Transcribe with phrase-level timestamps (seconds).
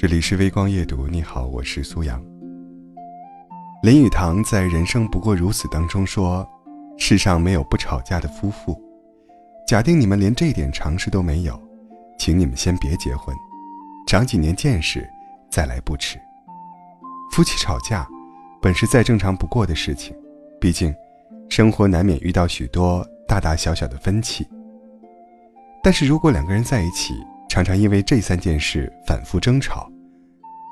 [0.00, 2.18] 这里是微光夜读，你好，我是苏阳。
[3.82, 6.48] 林语堂在《人生不过如此》当中说
[6.96, 8.80] ：“世上没有不吵架的夫妇。
[9.68, 11.62] 假定你们连这点常识都没有，
[12.18, 13.36] 请你们先别结婚，
[14.06, 15.06] 长几年见识
[15.50, 16.18] 再来不迟。
[17.30, 18.08] 夫妻吵架
[18.62, 20.16] 本是再正常不过的事情，
[20.58, 20.94] 毕竟
[21.50, 24.48] 生活难免遇到许多大大小小的分歧。
[25.82, 27.12] 但是如果两个人在一起，
[27.50, 29.90] 常常因为这三件事反复争吵，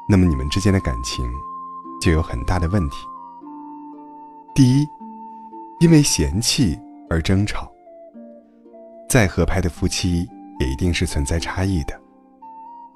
[0.08, 1.28] 那么你们之间的感情
[2.00, 2.98] 就有很大的问题。
[4.54, 4.86] 第一，
[5.80, 6.78] 因为嫌弃
[7.10, 7.68] 而争吵。
[9.08, 10.24] 再合拍的夫妻
[10.60, 12.00] 也一定是存在差异的，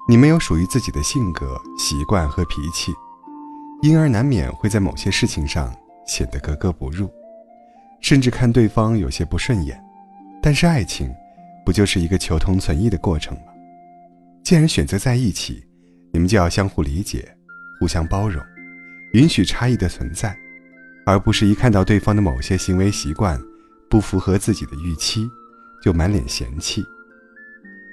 [0.07, 2.93] 你们有属于自己的性格、习惯和脾气，
[3.81, 5.75] 因而难免会在某些事情上
[6.07, 7.11] 显得格格不入，
[7.99, 9.77] 甚至看对方有些不顺眼。
[10.41, 11.13] 但是爱情，
[11.65, 13.47] 不就是一个求同存异的过程吗？
[14.43, 15.63] 既然选择在一起，
[16.11, 17.35] 你们就要相互理解，
[17.79, 18.43] 互相包容，
[19.13, 20.37] 允许差异的存在，
[21.05, 23.41] 而不是一看到对方的某些行为习惯
[23.89, 25.25] 不符合自己的预期，
[25.81, 26.83] 就满脸嫌弃。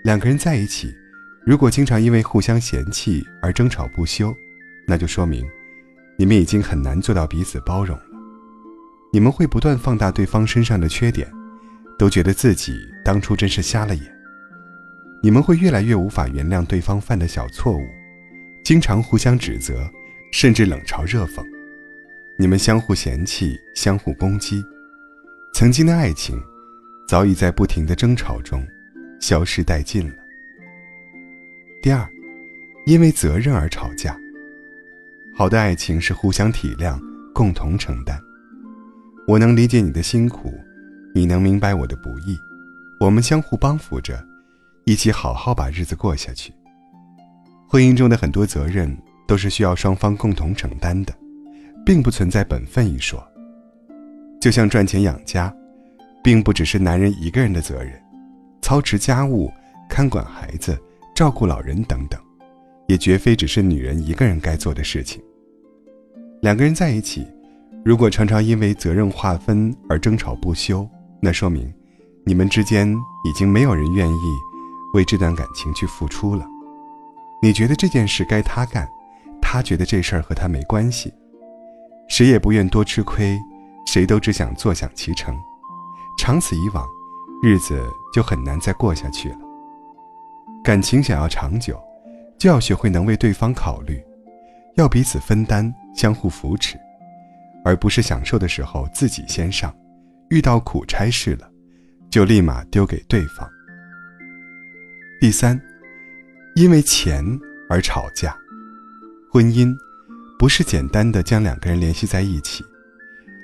[0.03, 0.93] 两个人在一起，
[1.47, 4.35] 如果经常因为互相嫌弃而争吵不休，
[4.89, 5.49] 那就说明
[6.19, 8.05] 你们已经很难做到彼此包容了。
[9.13, 11.31] 你们会不断放大对方身上的缺点，
[11.97, 14.20] 都觉得自己当初真是瞎了眼。
[15.23, 17.87] 你们会越来越无法原谅对方犯的小错误，
[18.65, 19.87] 经常互相指责，
[20.33, 21.45] 甚至冷嘲热讽。
[22.39, 24.65] 你们相互嫌弃，相互攻击，
[25.53, 26.41] 曾经的爱情
[27.07, 28.67] 早已在不停的争吵中
[29.21, 30.15] 消失殆尽了。
[31.83, 32.09] 第二，
[32.87, 34.17] 因为责任而吵架。
[35.37, 36.99] 好的爱情是互相体谅，
[37.35, 38.19] 共同承担。
[39.27, 40.55] 我能理解你的辛苦，
[41.15, 42.39] 你能明白我的不易，
[42.99, 44.30] 我们相互帮扶着。
[44.91, 46.53] 一起好好把日子过下去。
[47.69, 48.93] 婚姻中的很多责任
[49.25, 51.15] 都是需要双方共同承担的，
[51.87, 53.25] 并不存在本分一说。
[54.41, 55.55] 就像赚钱养家，
[56.25, 57.93] 并不只是男人一个人的责任，
[58.63, 59.49] 操持家务、
[59.89, 60.77] 看管孩子、
[61.15, 62.21] 照顾老人等等，
[62.89, 65.23] 也绝非只是女人一个人该做的事情。
[66.43, 67.25] 两个人在一起，
[67.85, 70.85] 如果常常因为责任划分而争吵不休，
[71.23, 71.73] 那说明
[72.27, 72.93] 你们之间
[73.25, 74.50] 已经没有人愿意。
[74.93, 76.47] 为这段感情去付出了，
[77.41, 78.89] 你觉得这件事该他干，
[79.41, 81.13] 他觉得这事儿和他没关系，
[82.09, 83.39] 谁也不愿多吃亏，
[83.87, 85.37] 谁都只想坐享其成，
[86.19, 86.87] 长此以往，
[87.43, 89.39] 日子就很难再过下去了。
[90.63, 91.81] 感情想要长久，
[92.37, 94.03] 就要学会能为对方考虑，
[94.75, 96.79] 要彼此分担，相互扶持，
[97.65, 99.75] 而不是享受的时候自己先上，
[100.29, 101.49] 遇到苦差事了，
[102.11, 103.49] 就立马丢给对方。
[105.21, 105.61] 第三，
[106.55, 107.23] 因为钱
[107.69, 108.35] 而吵架。
[109.31, 109.77] 婚姻
[110.39, 112.65] 不是简单的将两个人联系在一起，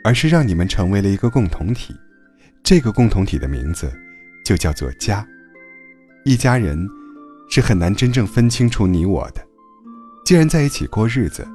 [0.02, 1.94] 而是让你们成为了一个共同体。
[2.64, 3.92] 这个共同体的名字
[4.42, 5.22] 就叫做家。
[6.24, 6.88] 一家人
[7.50, 9.46] 是很难真正分清楚你我的。
[10.24, 11.46] 既然在一起过日子，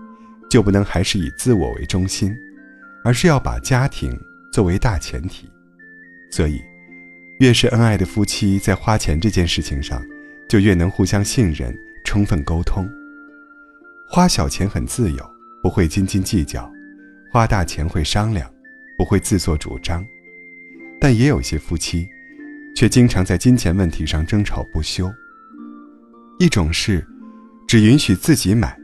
[0.52, 2.32] 就不能还是以自我为中心，
[3.04, 4.16] 而是要把家庭
[4.54, 5.50] 作为大前提。
[6.32, 6.62] 所以。
[7.42, 10.00] 越是恩爱的夫妻，在花钱这件事情上，
[10.48, 11.76] 就越能互相信任、
[12.06, 12.88] 充分沟通。
[14.08, 15.28] 花小钱很自由，
[15.64, 16.72] 不会斤斤计较；
[17.34, 18.48] 花大钱会商量，
[18.96, 20.06] 不会自作主张。
[21.00, 22.08] 但也有些夫妻，
[22.76, 25.12] 却经常在金钱问题上争吵不休。
[26.38, 27.04] 一种是，
[27.68, 28.78] 只允许自己买，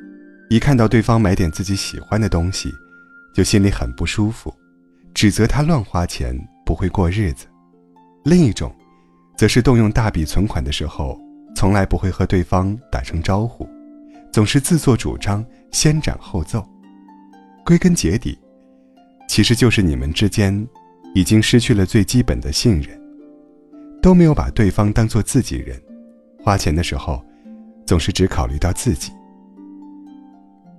[0.49, 2.73] 一看到对方买点自己喜欢的东西，
[3.35, 4.51] 就心里很不舒服，
[5.13, 6.35] 指责他乱花钱，
[6.65, 7.45] 不会过日子。
[8.27, 8.75] 另一种，
[9.37, 11.17] 则是动用大笔存款的时候，
[11.55, 13.65] 从来不会和对方打声招呼，
[14.33, 16.61] 总是自作主张，先斩后奏。
[17.65, 18.37] 归根结底，
[19.29, 20.67] 其实就是你们之间
[21.15, 23.01] 已经失去了最基本的信任，
[24.01, 25.81] 都没有把对方当做自己人，
[26.43, 27.23] 花钱的时候，
[27.85, 29.13] 总是只考虑到自己。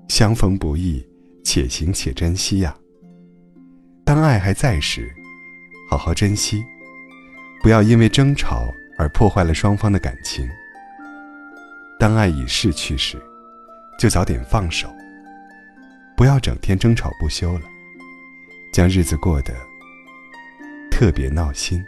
[0.09, 1.03] 相逢不易，
[1.43, 2.77] 且行且珍惜呀。
[4.05, 5.11] 当爱还在时，
[5.89, 6.63] 好好珍惜。
[7.63, 10.49] 不要因为争吵而破坏了双方的感情。
[11.99, 13.21] 当爱已逝去时，
[13.99, 14.89] 就早点放手。
[16.17, 17.65] 不要整天争吵不休了，
[18.73, 19.55] 将日子过得
[20.91, 21.85] 特别闹心。